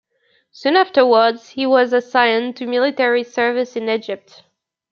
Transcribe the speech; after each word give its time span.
Soon 0.49 0.77
afterwards 0.77 1.49
he 1.49 1.67
was 1.67 1.93
assigned 1.93 2.57
to 2.57 2.65
military 2.65 3.23
service 3.23 3.75
in 3.75 3.87
Egypt. 3.87 4.43